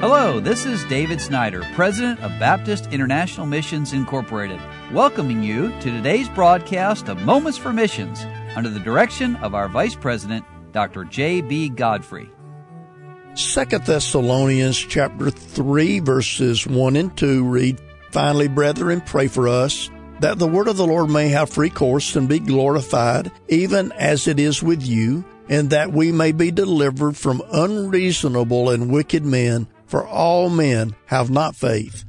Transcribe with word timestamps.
Hello, 0.00 0.38
this 0.38 0.64
is 0.64 0.84
David 0.84 1.20
Snyder, 1.20 1.66
President 1.74 2.20
of 2.20 2.30
Baptist 2.38 2.86
International 2.92 3.46
Missions 3.46 3.92
Incorporated, 3.92 4.60
welcoming 4.92 5.42
you 5.42 5.70
to 5.80 5.90
today's 5.90 6.28
broadcast 6.28 7.08
of 7.08 7.20
Moments 7.22 7.58
for 7.58 7.72
Missions 7.72 8.24
under 8.54 8.68
the 8.68 8.78
direction 8.78 9.34
of 9.36 9.56
our 9.56 9.68
Vice 9.68 9.96
President, 9.96 10.44
Dr. 10.70 11.02
J.B. 11.02 11.70
Godfrey. 11.70 12.30
Second 13.34 13.86
Thessalonians 13.86 14.78
chapter 14.78 15.30
3 15.30 15.98
verses 15.98 16.64
1 16.64 16.94
and 16.94 17.16
2 17.16 17.42
read, 17.42 17.80
Finally, 18.12 18.46
brethren, 18.46 19.00
pray 19.00 19.26
for 19.26 19.48
us 19.48 19.90
that 20.20 20.38
the 20.38 20.46
word 20.46 20.68
of 20.68 20.76
the 20.76 20.86
Lord 20.86 21.10
may 21.10 21.30
have 21.30 21.50
free 21.50 21.70
course 21.70 22.14
and 22.14 22.28
be 22.28 22.38
glorified, 22.38 23.32
even 23.48 23.90
as 23.90 24.28
it 24.28 24.38
is 24.38 24.62
with 24.62 24.80
you, 24.80 25.24
and 25.48 25.70
that 25.70 25.90
we 25.90 26.12
may 26.12 26.30
be 26.30 26.52
delivered 26.52 27.16
from 27.16 27.42
unreasonable 27.50 28.70
and 28.70 28.92
wicked 28.92 29.26
men 29.26 29.66
for 29.88 30.06
all 30.06 30.50
men 30.50 30.94
have 31.06 31.30
not 31.30 31.56
faith. 31.56 32.04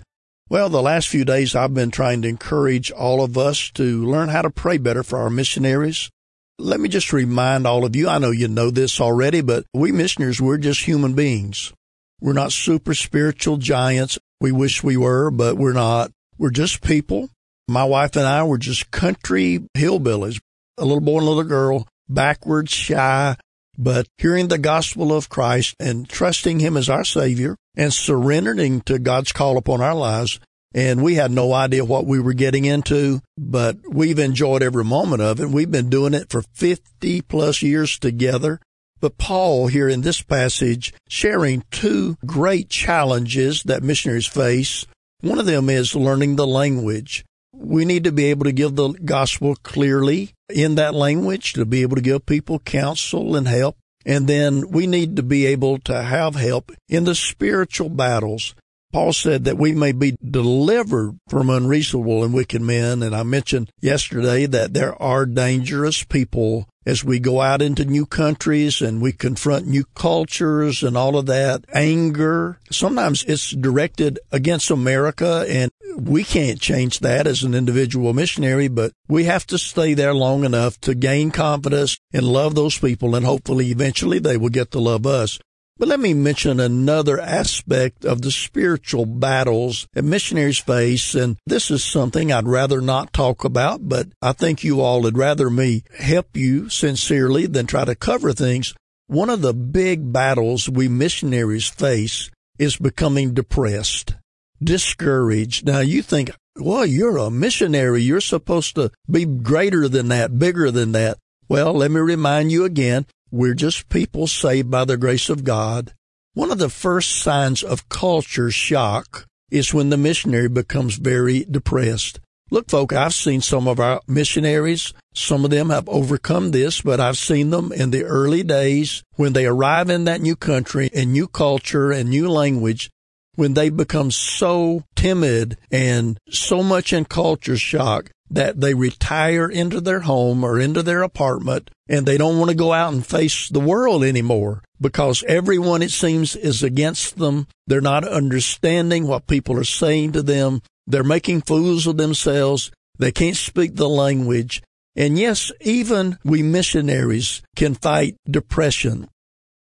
Well, 0.49 0.69
the 0.69 0.81
last 0.81 1.07
few 1.07 1.25
days 1.25 1.55
I've 1.55 1.73
been 1.73 1.91
trying 1.91 2.21
to 2.23 2.27
encourage 2.27 2.91
all 2.91 3.23
of 3.23 3.37
us 3.37 3.71
to 3.71 4.05
learn 4.05 4.29
how 4.29 4.41
to 4.41 4.49
pray 4.49 4.77
better 4.77 5.03
for 5.03 5.19
our 5.19 5.29
missionaries. 5.29 6.09
Let 6.57 6.79
me 6.79 6.89
just 6.89 7.13
remind 7.13 7.65
all 7.65 7.85
of 7.85 7.95
you, 7.95 8.09
I 8.09 8.17
know 8.17 8.31
you 8.31 8.47
know 8.47 8.69
this 8.69 8.99
already, 8.99 9.41
but 9.41 9.65
we 9.73 9.91
missionaries, 9.91 10.41
we're 10.41 10.57
just 10.57 10.81
human 10.81 11.13
beings. 11.13 11.71
We're 12.19 12.33
not 12.33 12.51
super 12.51 12.93
spiritual 12.93 13.57
giants. 13.57 14.19
We 14.41 14.51
wish 14.51 14.83
we 14.83 14.97
were, 14.97 15.31
but 15.31 15.55
we're 15.55 15.73
not. 15.73 16.11
We're 16.37 16.49
just 16.49 16.81
people. 16.81 17.29
My 17.67 17.85
wife 17.85 18.15
and 18.15 18.25
I 18.25 18.43
were 18.43 18.57
just 18.57 18.91
country 18.91 19.59
hillbillies, 19.77 20.41
a 20.77 20.83
little 20.83 20.99
boy 20.99 21.19
and 21.19 21.27
a 21.27 21.29
little 21.29 21.43
girl, 21.43 21.87
backwards, 22.09 22.71
shy, 22.71 23.37
but 23.79 24.07
hearing 24.17 24.49
the 24.49 24.57
gospel 24.57 25.13
of 25.13 25.29
Christ 25.29 25.73
and 25.79 26.07
trusting 26.07 26.59
Him 26.59 26.75
as 26.75 26.89
our 26.89 27.05
Savior 27.05 27.55
and 27.77 27.93
surrendering 27.93 28.81
to 28.81 28.99
God's 28.99 29.31
call 29.31 29.57
upon 29.57 29.79
our 29.79 29.95
lives. 29.95 30.39
And 30.75 31.01
we 31.01 31.15
had 31.15 31.31
no 31.31 31.53
idea 31.53 31.85
what 31.85 32.05
we 32.05 32.19
were 32.19 32.33
getting 32.33 32.65
into, 32.65 33.21
but 33.37 33.77
we've 33.89 34.19
enjoyed 34.19 34.61
every 34.61 34.83
moment 34.83 35.21
of 35.21 35.39
it. 35.39 35.49
We've 35.49 35.71
been 35.71 35.89
doing 35.89 36.13
it 36.13 36.29
for 36.29 36.43
50 36.53 37.21
plus 37.21 37.61
years 37.61 37.97
together. 37.97 38.59
But 38.99 39.17
Paul 39.17 39.67
here 39.67 39.87
in 39.87 40.01
this 40.01 40.21
passage 40.21 40.93
sharing 41.07 41.63
two 41.71 42.17
great 42.25 42.69
challenges 42.69 43.63
that 43.63 43.81
missionaries 43.81 44.27
face. 44.27 44.85
One 45.21 45.39
of 45.39 45.45
them 45.45 45.69
is 45.69 45.95
learning 45.95 46.35
the 46.35 46.45
language. 46.45 47.23
We 47.59 47.85
need 47.85 48.05
to 48.05 48.11
be 48.11 48.25
able 48.25 48.45
to 48.45 48.51
give 48.51 48.75
the 48.75 48.89
gospel 48.89 49.55
clearly 49.55 50.31
in 50.49 50.75
that 50.75 50.95
language 50.95 51.53
to 51.53 51.65
be 51.65 51.81
able 51.81 51.97
to 51.97 52.01
give 52.01 52.25
people 52.25 52.59
counsel 52.59 53.35
and 53.35 53.47
help. 53.47 53.77
And 54.05 54.27
then 54.27 54.71
we 54.71 54.87
need 54.87 55.17
to 55.17 55.23
be 55.23 55.45
able 55.47 55.77
to 55.79 56.01
have 56.01 56.35
help 56.35 56.71
in 56.87 57.03
the 57.03 57.15
spiritual 57.15 57.89
battles. 57.89 58.55
Paul 58.91 59.13
said 59.13 59.43
that 59.43 59.57
we 59.57 59.73
may 59.73 59.91
be 59.91 60.15
delivered 60.23 61.19
from 61.27 61.49
unreasonable 61.49 62.23
and 62.23 62.33
wicked 62.33 62.61
men. 62.61 63.03
And 63.03 63.15
I 63.15 63.23
mentioned 63.23 63.71
yesterday 63.81 64.45
that 64.47 64.73
there 64.73 64.99
are 65.01 65.25
dangerous 65.25 66.03
people 66.03 66.67
as 66.89 67.05
we 67.05 67.19
go 67.19 67.39
out 67.39 67.61
into 67.61 67.85
new 67.85 68.03
countries 68.03 68.81
and 68.81 68.99
we 68.99 69.11
confront 69.11 69.67
new 69.67 69.85
cultures 69.93 70.81
and 70.81 70.97
all 70.97 71.15
of 71.17 71.27
that. 71.27 71.63
Anger. 71.71 72.57
Sometimes 72.71 73.23
it's 73.25 73.51
directed 73.51 74.17
against 74.31 74.71
America 74.71 75.45
and 75.47 75.71
we 75.97 76.23
can't 76.23 76.59
change 76.59 76.99
that 76.99 77.27
as 77.27 77.43
an 77.43 77.53
individual 77.53 78.13
missionary, 78.13 78.67
but 78.67 78.91
we 79.07 79.25
have 79.25 79.45
to 79.47 79.59
stay 79.59 79.93
there 79.93 80.15
long 80.15 80.43
enough 80.43 80.81
to 80.81 80.95
gain 80.95 81.29
confidence 81.29 81.99
and 82.11 82.25
love 82.25 82.55
those 82.55 82.77
people, 82.77 83.15
and 83.15 83.25
hopefully 83.25 83.69
eventually 83.69 84.19
they 84.19 84.37
will 84.37 84.49
get 84.49 84.71
to 84.71 84.79
love 84.79 85.05
us. 85.05 85.39
But 85.79 85.87
let 85.87 85.99
me 85.99 86.13
mention 86.13 86.59
another 86.59 87.19
aspect 87.19 88.05
of 88.05 88.21
the 88.21 88.31
spiritual 88.31 89.05
battles 89.05 89.87
that 89.93 90.03
missionaries 90.03 90.59
face, 90.59 91.15
and 91.15 91.37
this 91.47 91.71
is 91.71 91.83
something 91.83 92.31
I'd 92.31 92.47
rather 92.47 92.81
not 92.81 93.13
talk 93.13 93.45
about, 93.45 93.87
but 93.87 94.09
I 94.21 94.33
think 94.33 94.63
you 94.63 94.81
all 94.81 95.01
would 95.01 95.17
rather 95.17 95.49
me 95.49 95.83
help 95.97 96.35
you 96.35 96.69
sincerely 96.69 97.47
than 97.47 97.65
try 97.65 97.85
to 97.85 97.95
cover 97.95 98.33
things. 98.33 98.75
One 99.07 99.29
of 99.29 99.41
the 99.41 99.53
big 99.53 100.11
battles 100.13 100.69
we 100.69 100.87
missionaries 100.87 101.69
face 101.69 102.29
is 102.59 102.75
becoming 102.75 103.33
depressed 103.33 104.13
discouraged. 104.61 105.65
Now 105.65 105.79
you 105.79 106.01
think, 106.01 106.31
well, 106.55 106.85
you're 106.85 107.17
a 107.17 107.29
missionary. 107.29 108.01
You're 108.01 108.21
supposed 108.21 108.75
to 108.75 108.91
be 109.09 109.25
greater 109.25 109.87
than 109.87 110.09
that, 110.09 110.37
bigger 110.37 110.71
than 110.71 110.91
that. 110.93 111.17
Well, 111.47 111.73
let 111.73 111.91
me 111.91 111.99
remind 111.99 112.51
you 112.51 112.65
again, 112.65 113.07
we're 113.31 113.53
just 113.53 113.89
people 113.89 114.27
saved 114.27 114.71
by 114.71 114.85
the 114.85 114.97
grace 114.97 115.29
of 115.29 115.43
God. 115.43 115.93
One 116.33 116.51
of 116.51 116.57
the 116.57 116.69
first 116.69 117.21
signs 117.21 117.63
of 117.63 117.89
culture 117.89 118.51
shock 118.51 119.25
is 119.51 119.73
when 119.73 119.89
the 119.89 119.97
missionary 119.97 120.49
becomes 120.49 120.95
very 120.95 121.45
depressed. 121.49 122.19
Look, 122.51 122.69
folk, 122.69 122.93
I've 122.93 123.13
seen 123.13 123.41
some 123.41 123.67
of 123.67 123.79
our 123.79 124.01
missionaries. 124.07 124.93
Some 125.13 125.45
of 125.45 125.51
them 125.51 125.69
have 125.69 125.87
overcome 125.87 126.51
this, 126.51 126.81
but 126.81 126.99
I've 126.99 127.17
seen 127.17 127.51
them 127.51 127.71
in 127.71 127.91
the 127.91 128.03
early 128.03 128.41
days 128.41 129.03
when 129.15 129.33
they 129.33 129.45
arrive 129.45 129.89
in 129.89 130.05
that 130.05 130.21
new 130.21 130.35
country 130.35 130.89
and 130.95 131.13
new 131.13 131.27
culture 131.27 131.91
and 131.91 132.09
new 132.09 132.29
language 132.29 132.89
when 133.35 133.53
they 133.53 133.69
become 133.69 134.11
so 134.11 134.83
timid 134.95 135.57
and 135.71 136.19
so 136.29 136.61
much 136.63 136.91
in 136.91 137.05
culture 137.05 137.57
shock 137.57 138.11
that 138.29 138.59
they 138.59 138.73
retire 138.73 139.47
into 139.47 139.81
their 139.81 140.01
home 140.01 140.43
or 140.43 140.59
into 140.59 140.83
their 140.83 141.01
apartment 141.01 141.71
and 141.87 142.05
they 142.05 142.17
don't 142.17 142.37
want 142.37 142.49
to 142.49 142.55
go 142.55 142.71
out 142.71 142.93
and 142.93 143.05
face 143.05 143.49
the 143.49 143.59
world 143.59 144.03
anymore 144.03 144.61
because 144.79 145.23
everyone, 145.27 145.81
it 145.81 145.91
seems, 145.91 146.35
is 146.35 146.61
against 146.61 147.17
them. 147.17 147.47
They're 147.65 147.81
not 147.81 148.07
understanding 148.07 149.07
what 149.07 149.27
people 149.27 149.57
are 149.57 149.63
saying 149.63 150.11
to 150.13 150.21
them. 150.21 150.61
They're 150.85 151.03
making 151.03 151.41
fools 151.41 151.87
of 151.87 151.97
themselves. 151.97 152.71
They 152.97 153.11
can't 153.11 153.35
speak 153.35 153.75
the 153.75 153.89
language. 153.89 154.61
And 154.95 155.17
yes, 155.17 155.51
even 155.61 156.19
we 156.23 156.43
missionaries 156.43 157.41
can 157.55 157.73
fight 157.73 158.15
depression. 158.29 159.07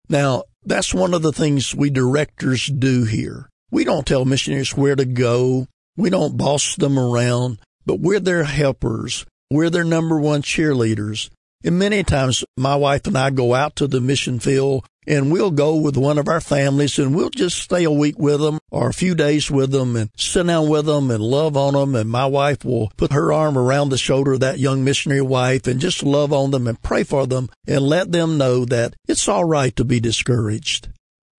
Now, 0.08 0.44
that's 0.64 0.92
one 0.92 1.14
of 1.14 1.22
the 1.22 1.32
things 1.32 1.74
we 1.74 1.90
directors 1.90 2.66
do 2.66 3.04
here. 3.04 3.48
We 3.70 3.84
don't 3.84 4.06
tell 4.06 4.24
missionaries 4.24 4.76
where 4.76 4.96
to 4.96 5.04
go. 5.04 5.66
We 5.96 6.10
don't 6.10 6.36
boss 6.36 6.76
them 6.76 6.98
around, 6.98 7.58
but 7.88 8.00
we're 8.00 8.21
their 8.21 8.44
helpers. 8.44 9.25
We're 9.50 9.71
their 9.71 9.82
number 9.82 10.21
one 10.21 10.43
cheerleaders. 10.43 11.31
And 11.65 11.78
many 11.78 12.04
times 12.04 12.44
my 12.54 12.76
wife 12.76 13.06
and 13.06 13.16
I 13.16 13.31
go 13.31 13.54
out 13.54 13.76
to 13.76 13.87
the 13.87 13.99
mission 13.99 14.38
field 14.41 14.84
and 15.06 15.32
we'll 15.32 15.50
go 15.50 15.75
with 15.75 15.97
one 15.97 16.19
of 16.19 16.28
our 16.28 16.43
families 16.43 16.98
and 16.98 17.16
we'll 17.16 17.31
just 17.31 17.56
stay 17.56 17.84
a 17.84 17.91
week 17.91 18.19
with 18.19 18.41
them 18.41 18.59
or 18.71 18.91
a 18.91 18.93
few 18.93 19.15
days 19.15 19.50
with 19.50 19.71
them 19.71 19.97
and 19.97 20.10
sit 20.19 20.47
down 20.47 20.69
with 20.69 20.84
them 20.84 21.10
and 21.10 21.22
love 21.22 21.56
on 21.56 21.72
them. 21.72 21.94
And 21.94 22.10
my 22.10 22.27
wife 22.27 22.62
will 22.62 22.93
put 22.98 23.15
her 23.15 23.32
arm 23.32 23.56
around 23.56 23.88
the 23.88 23.97
shoulder 23.97 24.34
of 24.34 24.41
that 24.41 24.59
young 24.59 24.84
missionary 24.84 25.22
wife 25.22 25.66
and 25.66 25.81
just 25.81 26.03
love 26.03 26.31
on 26.31 26.50
them 26.50 26.66
and 26.66 26.82
pray 26.82 27.04
for 27.04 27.27
them 27.27 27.48
and 27.66 27.81
let 27.81 28.12
them 28.12 28.37
know 28.37 28.66
that 28.66 28.94
it's 29.09 29.27
all 29.28 29.47
right 29.47 29.75
to 29.77 29.84
be 29.84 29.98
discouraged. 29.98 30.91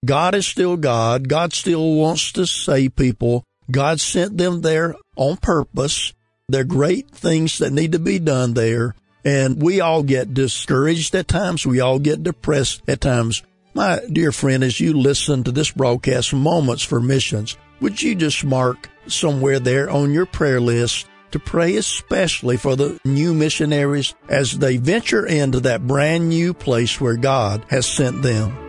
God 0.03 0.33
is 0.33 0.47
still 0.47 0.77
God. 0.77 1.29
God 1.29 1.53
still 1.53 1.93
wants 1.93 2.31
to 2.31 2.47
save 2.47 2.95
people. 2.95 3.43
God 3.69 4.01
sent 4.01 4.39
them 4.39 4.61
there 4.61 4.95
on 5.15 5.37
purpose. 5.37 6.13
There 6.49 6.61
are 6.61 6.65
great 6.65 7.11
things 7.11 7.59
that 7.59 7.71
need 7.71 7.91
to 7.91 7.99
be 7.99 8.17
done 8.17 8.55
there. 8.55 8.95
And 9.23 9.61
we 9.61 9.81
all 9.81 10.01
get 10.01 10.33
discouraged 10.33 11.13
at 11.13 11.27
times. 11.27 11.65
We 11.65 11.79
all 11.79 11.99
get 11.99 12.23
depressed 12.23 12.81
at 12.87 13.01
times. 13.01 13.43
My 13.75 14.01
dear 14.11 14.31
friend, 14.31 14.63
as 14.63 14.79
you 14.79 14.93
listen 14.93 15.43
to 15.43 15.51
this 15.51 15.71
broadcast, 15.71 16.33
Moments 16.33 16.83
for 16.83 16.99
Missions, 16.99 17.55
would 17.81 18.01
you 18.01 18.15
just 18.15 18.43
mark 18.43 18.89
somewhere 19.07 19.59
there 19.59 19.89
on 19.89 20.11
your 20.11 20.25
prayer 20.25 20.59
list 20.59 21.07
to 21.31 21.39
pray 21.39 21.75
especially 21.75 22.57
for 22.57 22.75
the 22.75 22.99
new 23.05 23.33
missionaries 23.33 24.15
as 24.27 24.57
they 24.57 24.77
venture 24.77 25.25
into 25.27 25.59
that 25.59 25.85
brand 25.85 26.29
new 26.29 26.53
place 26.53 26.99
where 26.99 27.15
God 27.15 27.63
has 27.69 27.85
sent 27.85 28.23
them? 28.23 28.68